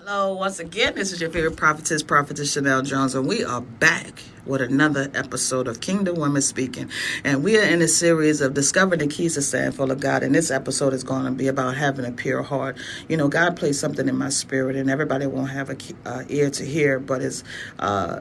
[0.00, 4.22] Hello, once again, this is your favorite prophetess, Prophetess Chanel Jones, and we are back
[4.46, 6.88] with another episode of Kingdom Women Speaking.
[7.24, 10.22] And we are in a series of discovering the keys to stand full of God.
[10.22, 12.76] And this episode is going to be about having a pure heart.
[13.08, 15.76] You know, God placed something in my spirit, and everybody won't have a
[16.06, 17.42] uh, ear to hear, but it's
[17.80, 18.20] uh,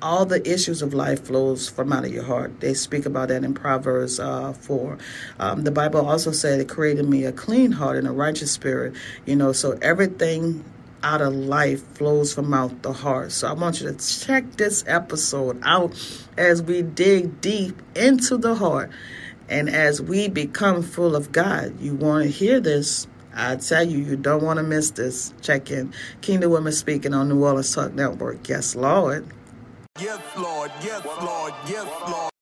[0.00, 2.60] all the issues of life flows from out of your heart.
[2.60, 4.98] They speak about that in Proverbs uh, 4.
[5.40, 8.94] Um, the Bible also said it created me a clean heart and a righteous spirit.
[9.26, 10.64] You know, so everything
[11.04, 13.30] out of life flows from out the heart.
[13.30, 15.94] So I want you to check this episode out
[16.36, 18.90] as we dig deep into the heart
[19.48, 21.78] and as we become full of God.
[21.78, 23.06] You want to hear this.
[23.36, 25.34] I tell you, you don't want to miss this.
[25.42, 25.92] Check in.
[26.22, 28.48] Kingdom Women Speaking on New Orleans Talk Network.
[28.48, 29.26] Yes, Lord.
[30.00, 30.72] Yes, Lord.
[30.82, 31.54] Yes, Lord.
[31.68, 32.33] Yes, Lord.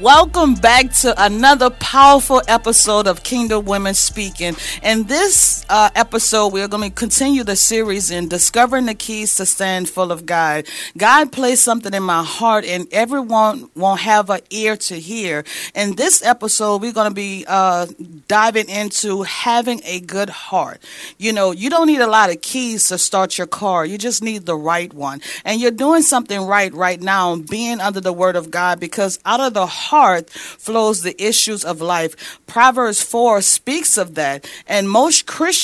[0.00, 4.54] Welcome back to another powerful episode of Kingdom Women Speaking.
[4.82, 9.46] And this uh, episode, we're going to continue the series in discovering the keys to
[9.46, 10.66] stand full of God.
[10.96, 15.44] God placed something in my heart, and everyone won't have an ear to hear.
[15.74, 17.86] In this episode, we're going to be uh,
[18.28, 20.82] diving into having a good heart.
[21.18, 24.22] You know, you don't need a lot of keys to start your car, you just
[24.22, 25.20] need the right one.
[25.44, 29.40] And you're doing something right right now, being under the Word of God, because out
[29.40, 32.38] of the heart flows the issues of life.
[32.46, 35.55] Proverbs 4 speaks of that, and most Christians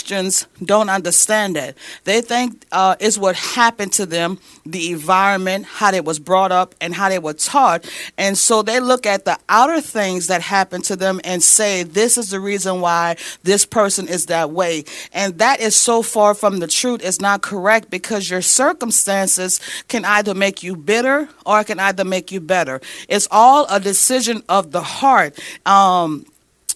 [0.65, 1.77] don't understand that.
[2.05, 6.75] They think uh, it's what happened to them, the environment, how they was brought up,
[6.81, 7.89] and how they were taught.
[8.17, 12.17] And so they look at the outer things that happened to them and say, this
[12.17, 14.85] is the reason why this person is that way.
[15.13, 17.01] And that is so far from the truth.
[17.05, 22.05] It's not correct because your circumstances can either make you bitter or it can either
[22.05, 22.81] make you better.
[23.09, 25.39] It's all a decision of the heart.
[25.67, 26.27] Um,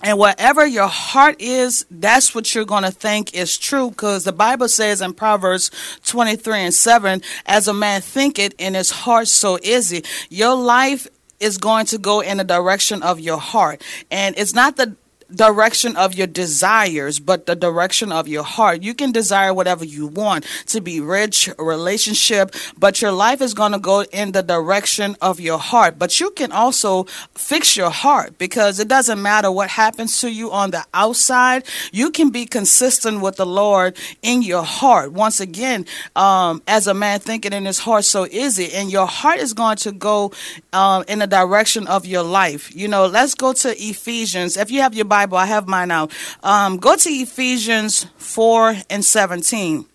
[0.02, 4.32] and whatever your heart is, that's what you're going to think is true because the
[4.32, 5.70] Bible says in Proverbs
[6.04, 10.02] 23 and 7, as a man thinketh in his heart, so is he.
[10.28, 11.06] Your life
[11.40, 13.82] is going to go in the direction of your heart.
[14.10, 14.96] And it's not the
[15.34, 18.82] direction of your desires, but the direction of your heart.
[18.82, 23.72] You can desire whatever you want to be rich, relationship, but your life is going
[23.72, 25.98] to go in the direction of your heart.
[25.98, 27.04] But you can also
[27.34, 31.64] fix your heart because it doesn't matter what happens to you on the outside.
[31.92, 35.12] You can be consistent with the Lord in your heart.
[35.12, 38.74] Once again, um, as a man thinking in his heart, so is it.
[38.74, 40.32] And your heart is going to go
[40.72, 42.74] um, in the direction of your life.
[42.74, 44.56] You know, let's go to Ephesians.
[44.56, 46.12] If you have your Bible, I have mine out.
[46.42, 49.86] Um, go to Ephesians 4 and 17,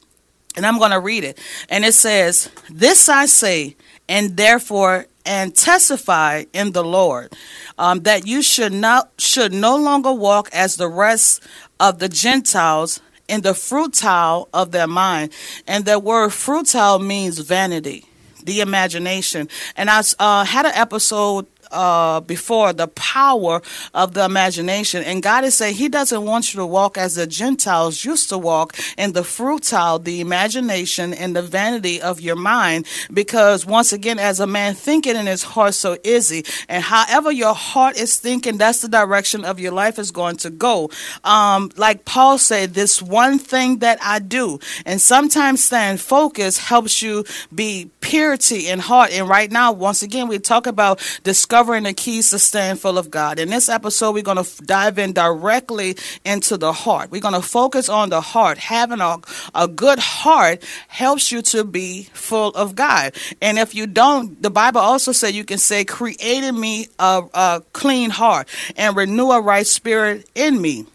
[0.56, 1.40] and I'm going to read it.
[1.70, 3.76] And it says, This I say,
[4.10, 7.34] and therefore and testify in the Lord
[7.78, 11.44] um, that you should not should no longer walk as the rest
[11.80, 15.32] of the Gentiles in the fruitile of their mind.
[15.68, 18.06] And the word fruitile means vanity,
[18.44, 19.48] the imagination.
[19.78, 23.62] And I uh, had an episode uh, before the power
[23.94, 25.04] of the imagination.
[25.04, 28.38] And God is saying He doesn't want you to walk as the Gentiles used to
[28.38, 32.86] walk in the fruitile, the imagination, and the vanity of your mind.
[33.14, 36.44] Because once again, as a man thinking in his heart, so is he.
[36.68, 40.50] And however your heart is thinking, that's the direction of your life is going to
[40.50, 40.90] go.
[41.24, 44.60] Um, like Paul said, this one thing that I do.
[44.86, 47.24] And sometimes staying focused helps you
[47.54, 49.12] be purity in heart.
[49.12, 52.98] And right now, once again, we talk about discovering discovering the keys to staying full
[52.98, 53.38] of God.
[53.38, 55.96] In this episode, we're going to dive in directly
[56.26, 57.12] into the heart.
[57.12, 58.58] We're going to focus on the heart.
[58.58, 59.18] Having a,
[59.54, 63.14] a good heart helps you to be full of God.
[63.44, 67.62] And if you don't, the Bible also said you can say, created me a, a
[67.74, 70.88] clean heart and renew a right spirit in me.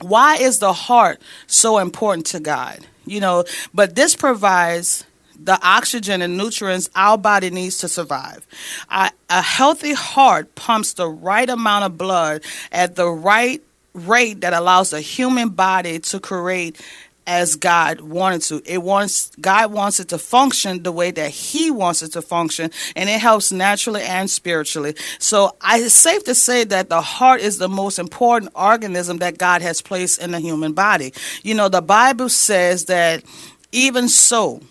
[0.00, 2.78] Why is the heart so important to God?
[3.06, 3.42] You know,
[3.74, 5.04] but this provides
[5.42, 8.46] the oxygen and nutrients our body needs to survive.
[8.90, 12.42] A, healthy heart pumps the right amount of blood
[12.72, 16.80] at the right rate that allows the human body to create
[17.26, 18.62] as God wanted to.
[18.64, 22.70] It wants God wants it to function the way that He wants it to function,
[22.94, 24.94] and it helps naturally and spiritually.
[25.18, 29.38] So I, it's safe to say that the heart is the most important organism that
[29.38, 31.12] God has placed in the human body.
[31.42, 33.24] You know, the Bible says that
[33.72, 34.62] even so,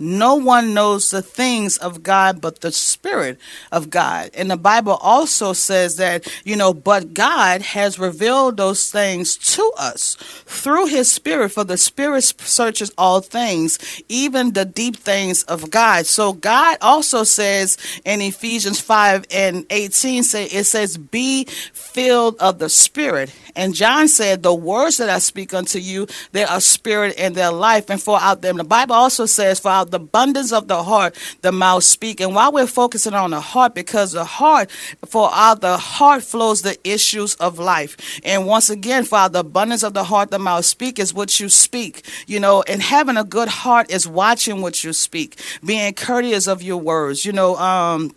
[0.00, 3.38] No one knows the things of God but the Spirit
[3.70, 4.30] of God.
[4.34, 9.72] And the Bible also says that, you know, but God has revealed those things to
[9.78, 10.16] us
[10.46, 16.06] through his Spirit, for the Spirit searches all things, even the deep things of God.
[16.06, 22.58] So God also says in Ephesians 5 and 18, say it says, Be filled of
[22.58, 23.34] the Spirit.
[23.54, 27.52] And John said, The words that I speak unto you, they are spirit and their
[27.52, 28.56] life, and for out them.
[28.56, 32.20] The Bible also says, For out the abundance of the heart, the mouth speak.
[32.20, 34.70] And while we're focusing on the heart, because the heart,
[35.06, 38.20] for out the heart flows the issues of life.
[38.24, 41.40] And once again, for out the abundance of the heart, the mouth speak is what
[41.40, 42.04] you speak.
[42.26, 46.62] You know, and having a good heart is watching what you speak, being courteous of
[46.62, 47.24] your words.
[47.24, 48.14] You know, um,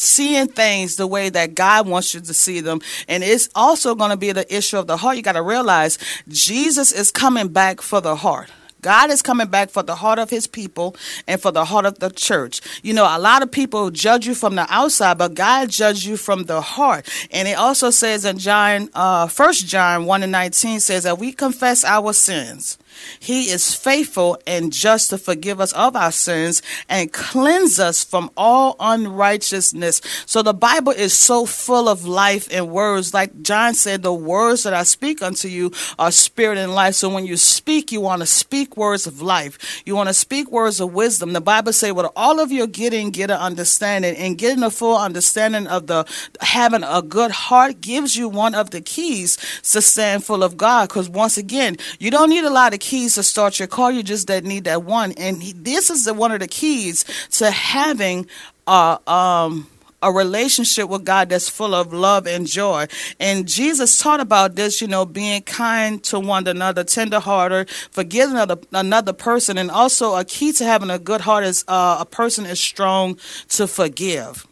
[0.00, 2.80] seeing things the way that God wants you to see them.
[3.08, 5.16] And it's also going to be the issue of the heart.
[5.16, 5.98] You got to realize
[6.28, 8.50] Jesus is coming back for the heart.
[8.82, 10.96] God is coming back for the heart of his people
[11.26, 12.60] and for the heart of the church.
[12.82, 16.16] You know, a lot of people judge you from the outside, but God judges you
[16.16, 17.08] from the heart.
[17.30, 21.32] And it also says in John, uh, 1 John 1 and 19 says that we
[21.32, 22.78] confess our sins
[23.20, 28.30] he is faithful and just to forgive us of our sins and cleanse us from
[28.36, 30.00] all unrighteousness.
[30.26, 33.14] So the Bible is so full of life and words.
[33.14, 36.94] Like John said, the words that I speak unto you are spirit and life.
[36.94, 39.82] So when you speak, you want to speak words of life.
[39.84, 41.32] You want to speak words of wisdom.
[41.32, 44.96] The Bible say, with all of your getting, get an understanding and getting a full
[44.96, 46.04] understanding of the
[46.40, 50.88] having a good heart gives you one of the keys to stand full of God.
[50.88, 53.92] Because once again, you don't need a lot of keys to start your car.
[53.92, 57.04] You just that need that one, and he, this is the, one of the keys
[57.38, 58.26] to having
[58.66, 59.68] a um
[60.00, 62.86] a relationship with God that's full of love and joy.
[63.18, 68.58] And Jesus taught about this, you know, being kind to one another, tenderhearted, forgiving another,
[68.72, 69.58] another person.
[69.58, 73.18] And also a key to having a good heart is uh, a person is strong
[73.48, 74.46] to forgive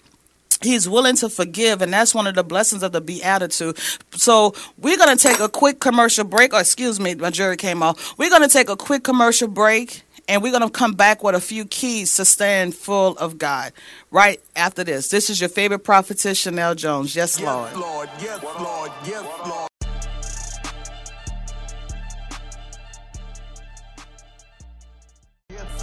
[0.62, 3.78] he's willing to forgive and that's one of the blessings of the beatitude
[4.12, 7.82] so we're going to take a quick commercial break or excuse me my jury came
[7.82, 11.22] off we're going to take a quick commercial break and we're going to come back
[11.22, 13.72] with a few keys to stand full of god
[14.10, 18.08] right after this this is your favorite prophetess chanel jones yes lord, yes, lord.
[18.20, 18.92] Yes, lord.
[19.04, 19.65] Yes, lord.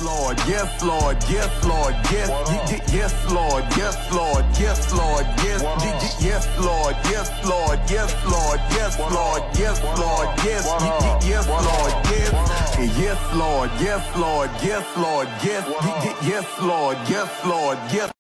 [0.02, 2.30] Lord, yes, Lord, yes, Lord, yes,
[2.92, 8.98] yes, Lord, yes, Lord, yes, Lord, yes, Lord, yes, Lord, yes, Lord, yes, Lord, yes,
[9.00, 10.66] Lord, yes, Lord, yes,
[11.26, 12.32] yes, Lord, yes,
[12.98, 15.66] yes, Lord, yes, Lord, yes, Lord, yes,
[16.28, 18.12] yes, Lord, yes, Lord, yes.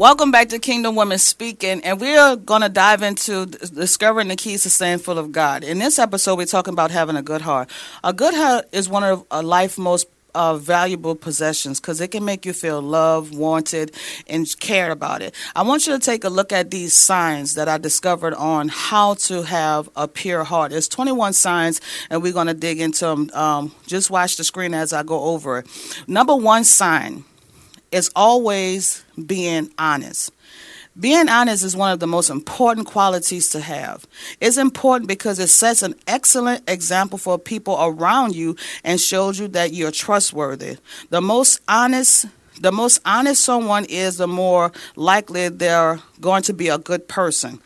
[0.00, 4.36] Welcome back to Kingdom Women Speaking, and we are going to dive into discovering the
[4.36, 5.62] keys to staying full of God.
[5.62, 7.68] In this episode, we're talking about having a good heart.
[8.02, 12.24] A good heart is one of a life most uh, valuable possessions because it can
[12.24, 13.94] make you feel loved, wanted,
[14.26, 15.34] and cared about it.
[15.54, 19.14] I want you to take a look at these signs that I discovered on how
[19.14, 20.70] to have a pure heart.
[20.70, 23.30] There's 21 signs, and we're going to dig into them.
[23.34, 25.66] Um, just watch the screen as I go over it.
[26.08, 27.24] Number one sign
[27.92, 30.32] is always being honest.
[30.98, 34.06] Being honest is one of the most important qualities to have.
[34.40, 39.48] It's important because it sets an excellent example for people around you and shows you
[39.48, 40.78] that you're trustworthy.
[41.10, 42.26] The most honest
[42.60, 47.58] the most honest someone is, the more likely they're going to be a good person.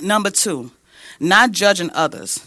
[0.00, 0.70] Number 2,
[1.18, 2.46] not judging others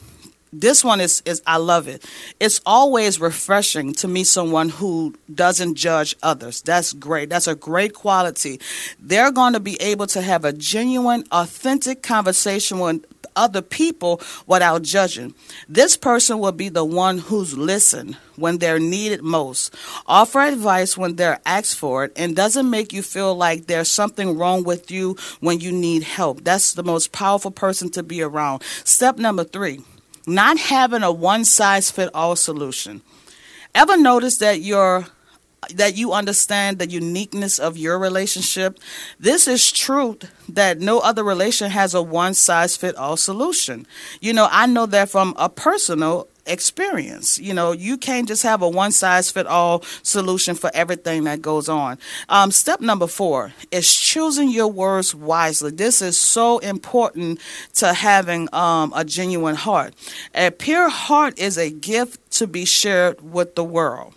[0.53, 2.05] this one is is I love it.
[2.39, 6.61] It's always refreshing to meet someone who doesn't judge others.
[6.61, 7.29] That's great.
[7.29, 8.59] That's a great quality.
[8.99, 13.05] They're going to be able to have a genuine, authentic conversation with
[13.35, 15.33] other people without judging.
[15.67, 21.15] This person will be the one who's listened when they're needed most, offer advice when
[21.15, 25.15] they're asked for it, and doesn't make you feel like there's something wrong with you
[25.39, 26.43] when you need help.
[26.43, 28.63] That's the most powerful person to be around.
[28.83, 29.81] Step number three
[30.25, 33.01] not having a one size fit all solution.
[33.75, 35.07] Ever notice that your
[35.73, 38.79] that you understand the uniqueness of your relationship?
[39.19, 43.87] This is truth that no other relation has a one size fit all solution.
[44.19, 47.39] You know, I know that from a personal experience.
[47.39, 51.41] You know, you can't just have a one size fit all solution for everything that
[51.41, 51.97] goes on.
[52.29, 55.71] Um, step number four is choosing your words wisely.
[55.71, 57.39] This is so important
[57.75, 59.93] to having um, a genuine heart.
[60.35, 64.13] A pure heart is a gift to be shared with the world.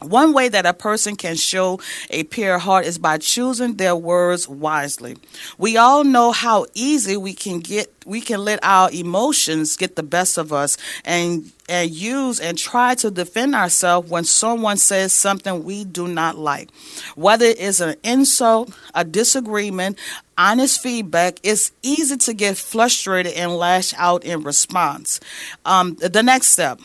[0.00, 1.78] One way that a person can show
[2.08, 5.16] a pure heart is by choosing their words wisely.
[5.58, 10.02] We all know how easy we can get we can let our emotions get the
[10.02, 15.64] best of us and and use and try to defend ourselves when someone says something
[15.64, 16.70] we do not like.
[17.14, 19.98] Whether it's an insult, a disagreement,
[20.36, 25.20] honest feedback, it's easy to get frustrated and lash out in response.
[25.64, 26.80] Um, the next step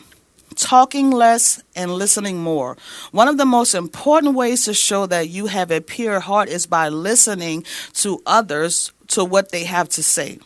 [0.56, 2.76] talking less and listening more.
[3.12, 6.66] One of the most important ways to show that you have a pure heart is
[6.66, 10.38] by listening to others to what they have to say.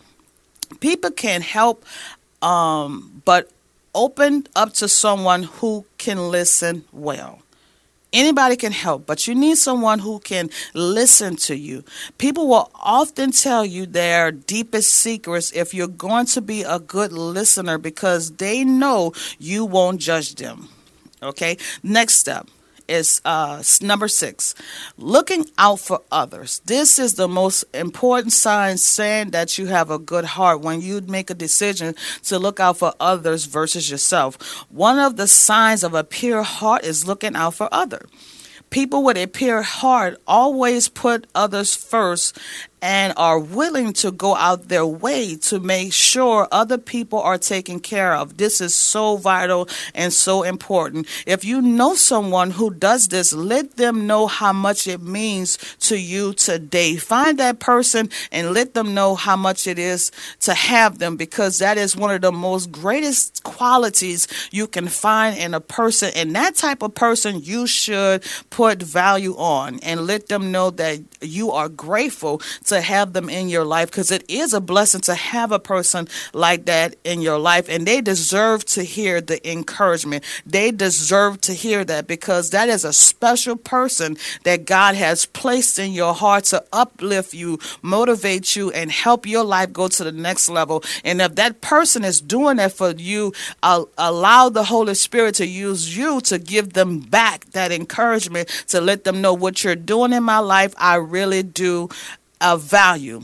[0.80, 1.84] People can help,
[2.42, 3.50] um, but
[3.94, 7.42] open up to someone who can listen well.
[8.12, 11.84] Anybody can help, but you need someone who can listen to you.
[12.18, 17.12] People will often tell you their deepest secrets if you're going to be a good
[17.12, 20.68] listener because they know you won't judge them.
[21.22, 22.48] Okay, next step
[22.90, 24.54] is uh, number six
[24.98, 26.60] looking out for others.
[26.66, 31.00] This is the most important sign saying that you have a good heart when you
[31.02, 31.94] make a decision
[32.24, 34.36] to look out for others versus yourself.
[34.70, 38.08] One of the signs of a pure heart is looking out for others.
[38.70, 42.38] People with a pure heart always put others first
[42.82, 47.80] and are willing to go out their way to make sure other people are taken
[47.80, 48.36] care of.
[48.36, 51.06] This is so vital and so important.
[51.26, 55.96] If you know someone who does this, let them know how much it means to
[55.96, 56.96] you today.
[56.96, 60.10] Find that person and let them know how much it is
[60.40, 65.36] to have them because that is one of the most greatest qualities you can find
[65.36, 66.10] in a person.
[66.14, 71.00] And that type of person you should put value on and let them know that
[71.20, 75.14] you are grateful to have them in your life because it is a blessing to
[75.14, 77.68] have a person like that in your life.
[77.68, 80.24] And they deserve to hear the encouragement.
[80.44, 85.78] They deserve to hear that because that is a special person that God has placed
[85.78, 90.12] in your heart to uplift you, motivate you, and help your life go to the
[90.12, 90.82] next level.
[91.04, 95.96] And if that person is doing that for you, allow the Holy Spirit to use
[95.96, 100.22] you to give them back that encouragement to let them know what you're doing in
[100.22, 100.74] my life.
[100.78, 101.88] I really do
[102.40, 103.22] of value.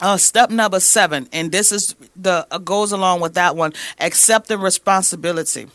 [0.00, 4.60] Uh, step number seven, and this is the uh, goes along with that one: accepting
[4.60, 5.68] responsibility.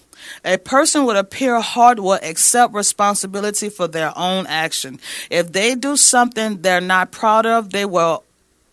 [0.43, 4.99] A person with a pure heart will accept responsibility for their own action.
[5.29, 8.23] If they do something they're not proud of, they will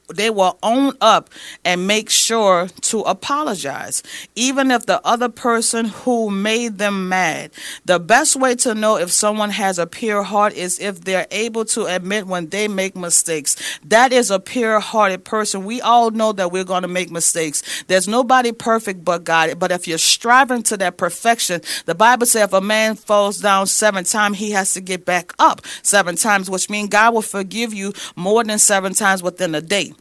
[0.08, 1.30] they will own up
[1.64, 4.02] and make sure to apologize,
[4.34, 7.50] even if the other person who made them mad.
[7.84, 11.64] The best way to know if someone has a pure heart is if they're able
[11.66, 13.78] to admit when they make mistakes.
[13.84, 15.64] That is a pure hearted person.
[15.64, 17.84] We all know that we're going to make mistakes.
[17.84, 19.58] There's nobody perfect but God.
[19.58, 23.66] But if you're striving to that perfection, the Bible says if a man falls down
[23.66, 27.72] seven times, he has to get back up seven times, which means God will forgive
[27.72, 29.93] you more than seven times within a day.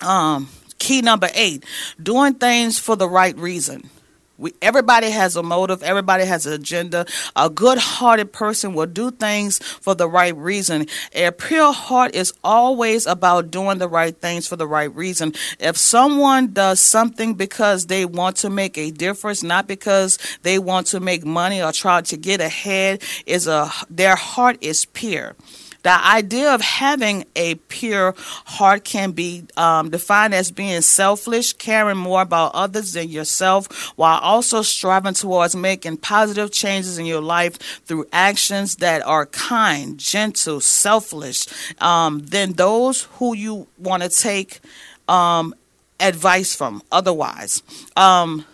[0.00, 1.64] Um, key number eight,
[2.02, 3.90] doing things for the right reason.
[4.38, 5.82] We, everybody has a motive.
[5.82, 7.06] Everybody has an agenda.
[7.34, 10.86] A good-hearted person will do things for the right reason.
[11.12, 15.34] A pure heart is always about doing the right things for the right reason.
[15.58, 20.86] If someone does something because they want to make a difference, not because they want
[20.88, 25.34] to make money or try to get ahead, is a their heart is pure.
[25.82, 31.96] The idea of having a pure heart can be um, defined as being selfish, caring
[31.96, 37.58] more about others than yourself, while also striving towards making positive changes in your life
[37.86, 41.46] through actions that are kind, gentle, selfless,
[41.80, 44.60] um, than those who you want to take
[45.08, 45.54] um,
[46.00, 47.62] advice from otherwise.
[47.96, 48.44] Um,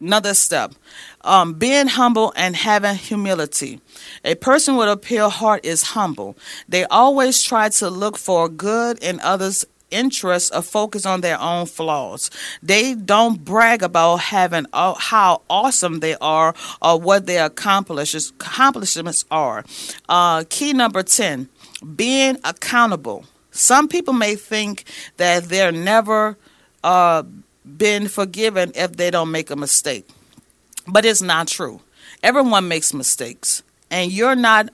[0.00, 0.74] another step
[1.22, 3.80] um, being humble and having humility.
[4.24, 6.36] A person with a pure heart is humble.
[6.68, 11.66] They always try to look for good in others' interests or focus on their own
[11.66, 12.30] flaws.
[12.62, 19.64] They don't brag about having uh, how awesome they are or what their accomplishments are.
[20.08, 21.48] Uh, key number 10
[21.94, 23.24] being accountable.
[23.50, 24.84] Some people may think
[25.16, 26.36] that they're never
[26.84, 27.22] uh,
[27.66, 30.08] been forgiven if they don't make a mistake.
[30.86, 31.80] But it's not true.
[32.22, 34.70] Everyone makes mistakes, and you're not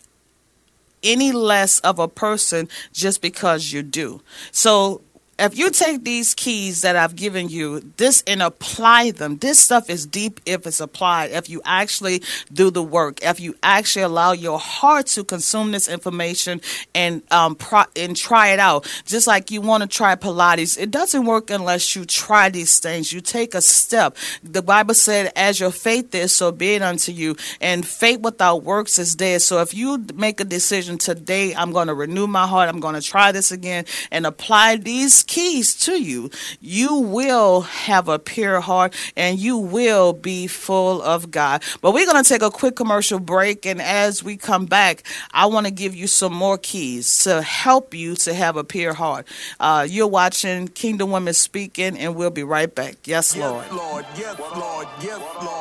[1.03, 4.21] any less of a person just because you do.
[4.51, 5.01] So
[5.39, 9.89] if you take these keys that I've given you, this and apply them, this stuff
[9.89, 11.31] is deep if it's applied.
[11.31, 12.23] If you actually
[12.53, 16.61] do the work, if you actually allow your heart to consume this information
[16.95, 20.91] and um pro- and try it out, just like you want to try Pilates, it
[20.91, 23.13] doesn't work unless you try these things.
[23.13, 24.17] You take a step.
[24.45, 28.65] The Bible said, "As your faith is, so be it unto you." And faith without
[28.65, 29.41] works is dead.
[29.43, 32.69] So if you make a decision today, I'm going to renew my heart.
[32.69, 38.09] I'm going to try this again and apply these keys to you, you will have
[38.09, 41.63] a pure heart and you will be full of God.
[41.81, 43.67] But we're going to take a quick commercial break.
[43.67, 47.95] And as we come back, I want to give you some more keys to help
[47.95, 49.27] you to have a pure heart.
[49.61, 52.97] Uh, you're watching Kingdom Women Speaking, and we'll be right back.
[53.05, 53.65] Yes, Lord.
[53.65, 54.07] Yes, Lord.
[54.17, 54.89] Yes, Lord.
[55.03, 55.52] Yes, Lord.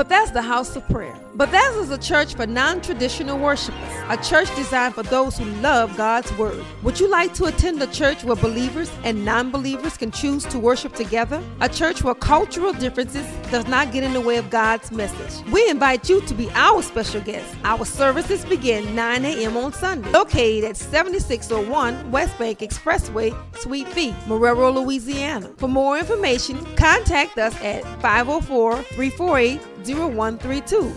[0.00, 1.14] Bethesda House of Prayer.
[1.34, 5.94] Bethesda is a church for non traditional worshipers, a church designed for those who love
[5.94, 6.64] God's Word.
[6.82, 10.58] Would you like to attend a church where believers and non believers can choose to
[10.58, 11.42] worship together?
[11.60, 15.46] A church where cultural differences does not get in the way of God's message.
[15.52, 17.54] We invite you to be our special guest.
[17.64, 19.58] Our services begin 9 a.m.
[19.58, 25.52] on Sunday, located at 7601 West Bank Expressway, Suite B, Marrero, Louisiana.
[25.58, 30.94] For more information, contact us at 504 348 0132.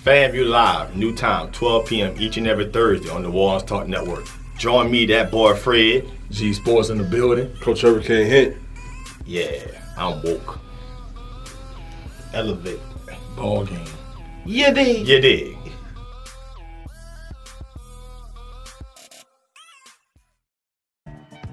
[0.00, 2.14] FanView Live, new time, 12 p.m.
[2.18, 4.26] each and every Thursday on the Wars Talk Network.
[4.56, 6.08] Join me, that boy Fred.
[6.30, 7.54] G Sports in the building.
[7.56, 8.56] Coach Hurricane hit.
[9.26, 9.60] Yeah,
[9.96, 10.58] I'm woke.
[12.34, 12.80] Elevate.
[13.36, 13.84] Ball game.
[14.44, 15.06] Yeah, dig?
[15.06, 15.56] Yeah, dig.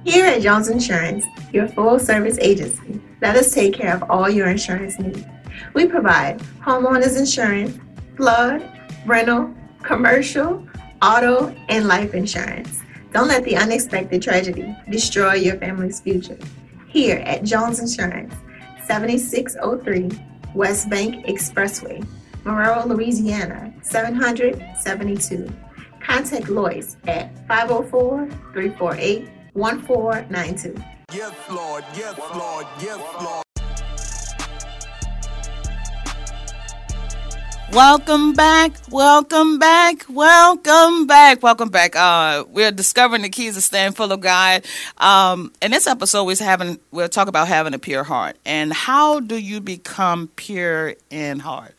[0.05, 4.49] Here at Jones Insurance, your full service agency, let us take care of all your
[4.49, 5.23] insurance needs.
[5.73, 7.75] We provide homeowners insurance,
[8.15, 8.61] flood,
[9.07, 10.63] rental, commercial,
[11.01, 12.81] auto, and life insurance.
[13.13, 16.37] Don't let the unexpected tragedy destroy your family's future.
[16.87, 18.35] Here at Jones Insurance,
[18.85, 20.11] 7603
[20.53, 22.07] West Bank Expressway,
[22.43, 25.51] Monroe, Louisiana, 772.
[25.99, 30.94] Contact Lois at 504 348 1492.
[31.13, 31.83] Yes, Lord.
[31.95, 32.65] Yes, Lord.
[32.81, 33.43] Yes, Lord.
[37.71, 41.95] Welcome back, welcome back, welcome back, welcome back.
[41.95, 44.65] Uh, we're discovering the keys to staying full of God.
[44.97, 49.19] Um, in this episode, we're having we'll talk about having a pure heart and how
[49.19, 51.75] do you become pure in heart.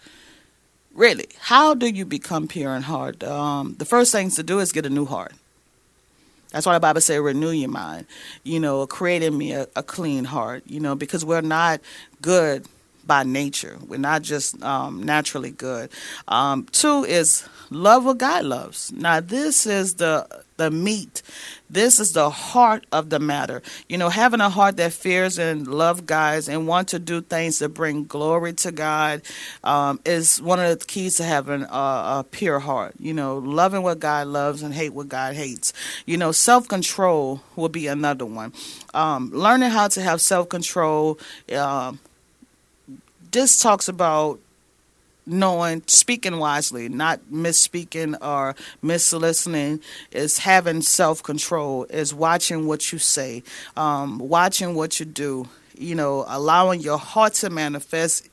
[0.92, 3.24] Really, how do you become pure in heart?
[3.24, 5.32] Um, the first thing to do is get a new heart.
[6.56, 8.06] That's why the Bible says, renew your mind.
[8.42, 10.62] You know, create in me a, a clean heart.
[10.64, 11.82] You know, because we're not
[12.22, 12.66] good
[13.06, 13.78] by nature.
[13.86, 15.90] We're not just um, naturally good.
[16.28, 18.92] Um, two is love what God loves.
[18.92, 21.22] Now, this is the the meat.
[21.68, 23.62] This is the heart of the matter.
[23.88, 27.58] You know, having a heart that fears and love God and want to do things
[27.58, 29.22] that bring glory to God
[29.64, 32.94] um, is one of the keys to having a, a pure heart.
[32.98, 35.72] You know, loving what God loves and hate what God hates.
[36.06, 38.52] You know, self control will be another one.
[38.94, 41.18] Um, learning how to have self control.
[41.52, 41.94] Uh,
[43.36, 44.40] this talks about
[45.26, 52.98] knowing, speaking wisely, not misspeaking or mislistening, is having self control, is watching what you
[52.98, 53.42] say,
[53.76, 55.46] um, watching what you do,
[55.76, 58.26] you know, allowing your heart to manifest.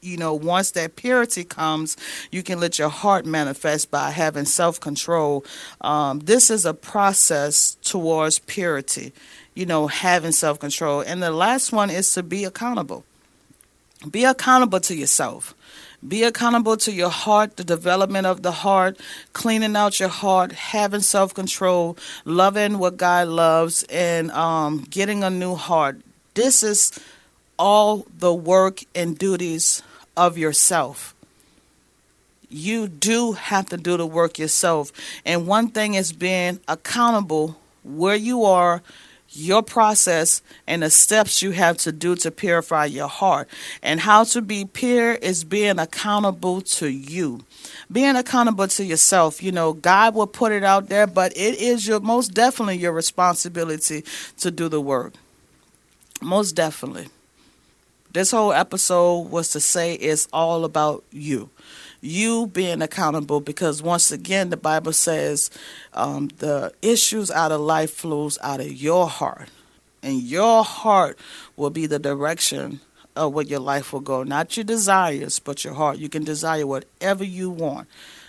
[0.00, 1.96] You know, once that purity comes,
[2.32, 5.44] you can let your heart manifest by having self control.
[5.82, 9.12] Um, this is a process towards purity,
[9.54, 11.00] you know, having self control.
[11.00, 13.04] And the last one is to be accountable.
[14.08, 15.54] Be accountable to yourself.
[16.06, 19.00] Be accountable to your heart, the development of the heart,
[19.32, 25.30] cleaning out your heart, having self control, loving what God loves, and um, getting a
[25.30, 26.00] new heart.
[26.34, 26.92] This is
[27.58, 29.82] all the work and duties
[30.16, 31.16] of yourself.
[32.48, 34.92] You do have to do the work yourself.
[35.26, 38.82] And one thing is being accountable where you are
[39.30, 43.48] your process and the steps you have to do to purify your heart.
[43.82, 47.44] And how to be pure is being accountable to you.
[47.90, 49.42] Being accountable to yourself.
[49.42, 52.92] You know, God will put it out there, but it is your most definitely your
[52.92, 54.04] responsibility
[54.38, 55.14] to do the work.
[56.20, 57.08] Most definitely.
[58.12, 61.50] This whole episode was to say it's all about you
[62.00, 65.50] you being accountable because once again the bible says
[65.94, 69.48] um, the issues out of life flows out of your heart.
[70.00, 71.18] And your heart
[71.56, 72.80] will be the direction
[73.16, 74.22] of what your life will go.
[74.22, 75.98] Not your desires but your heart.
[75.98, 77.88] You can desire whatever you want.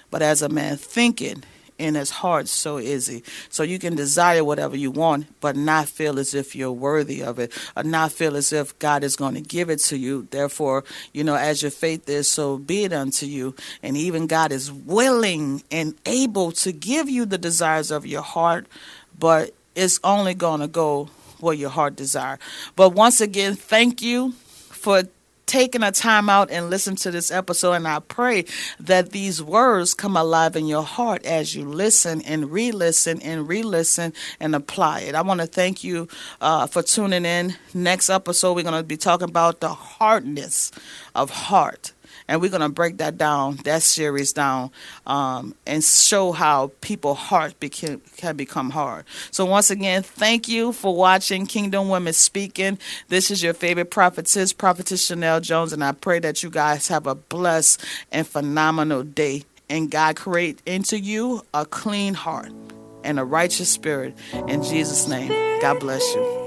[0.09, 1.43] But as a man thinking
[1.79, 3.23] in his heart, so is he.
[3.49, 7.39] So you can desire whatever you want, but not feel as if you're worthy of
[7.39, 10.27] it, or not feel as if God is going to give it to you.
[10.29, 13.55] Therefore, you know, as your faith is, so be it unto you.
[13.81, 18.67] And even God is willing and able to give you the desires of your heart,
[19.17, 22.37] but it's only going to go where your heart desire.
[22.75, 25.03] But once again, thank you for
[25.49, 27.73] taking a time out and listen to this episode.
[27.73, 28.45] And I pray
[28.79, 33.47] that these words come alive in your heart as you listen and re listen and
[33.47, 35.15] re listen and apply it.
[35.15, 36.07] I want to thank you
[36.39, 37.55] uh, for tuning in.
[37.73, 40.71] Next episode, we're going to be talking about the hardness
[41.15, 41.93] of heart
[42.29, 44.69] and we're going to break that down, that series down,
[45.07, 49.03] um, and show how people heart became, can become hard.
[49.31, 52.77] So once again, thank you for watching Kingdom Women Speaking.
[53.07, 57.07] This is your favorite prophetess, Prophetess Chanel Jones, and I pray that you guys have
[57.07, 59.43] a blessed and phenomenal day.
[59.67, 62.51] And God create into you a clean heart
[63.03, 64.15] and a righteous spirit.
[64.47, 65.29] In Jesus' name,
[65.61, 66.39] God bless you.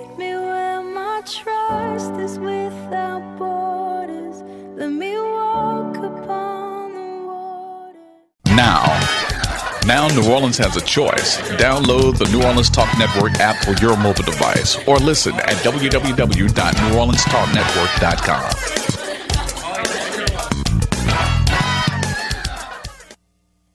[9.87, 11.39] Now New Orleans has a choice.
[11.59, 18.51] Download the New Orleans Talk Network app for your mobile device or listen at www.neworleanstalknetwork.com.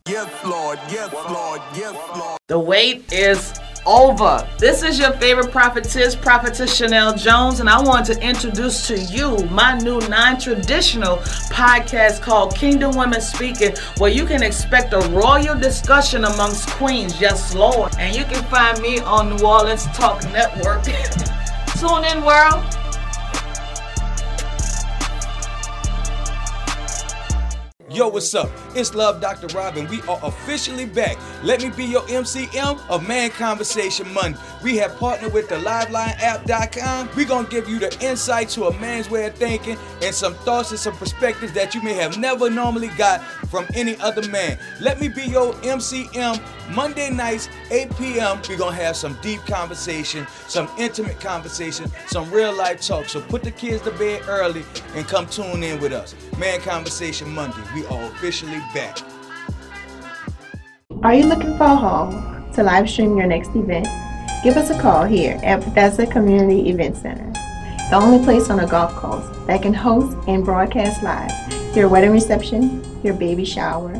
[0.08, 0.80] Yes, Lord.
[0.90, 1.62] Yes, Lord.
[1.76, 2.38] Yes, Lord.
[2.48, 3.57] The wait is
[3.88, 4.48] over.
[4.60, 9.38] This is your favorite prophetess, Prophetess Chanel Jones, and I want to introduce to you
[9.46, 15.58] my new non traditional podcast called Kingdom Women Speaking, where you can expect a royal
[15.58, 17.20] discussion amongst queens.
[17.22, 17.94] Yes, Lord.
[17.98, 20.84] And you can find me on New Orleans Talk Network.
[21.80, 22.64] Tune in, world.
[27.90, 28.50] Yo, what's up?
[28.78, 29.48] It's Love Dr.
[29.58, 29.88] Robin.
[29.88, 31.18] We are officially back.
[31.44, 34.38] Let me be your MCM of Man Conversation Monday.
[34.62, 37.10] We have partnered with the LiveLineApp.com.
[37.16, 40.36] We're going to give you the insight to a man's way of thinking and some
[40.36, 44.60] thoughts and some perspectives that you may have never normally got from any other man.
[44.80, 46.40] Let me be your MCM
[46.76, 48.42] Monday nights, 8 p.m.
[48.48, 53.06] We're going to have some deep conversation, some intimate conversation, some real life talk.
[53.06, 54.64] So put the kids to bed early
[54.94, 56.14] and come tune in with us.
[56.38, 57.62] Man Conversation Monday.
[57.74, 58.98] We are officially back.
[61.04, 63.88] Are you looking for a home to live stream your next event?
[64.44, 67.32] Give us a call here at Bethesda Community Event Center,
[67.90, 71.32] the only place on the Gulf Coast that can host and broadcast live
[71.76, 73.94] your wedding reception, your baby shower,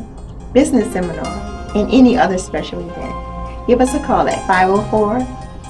[0.52, 3.66] business seminar, and any other special event.
[3.68, 5.20] Give us a call at 504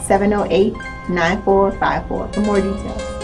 [0.04, 0.72] 708
[1.10, 3.17] 9454 for more details.